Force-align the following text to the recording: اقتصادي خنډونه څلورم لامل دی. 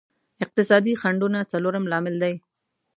اقتصادي 0.43 0.93
خنډونه 1.01 1.39
څلورم 1.51 1.85
لامل 1.91 2.15
دی. 2.23 2.35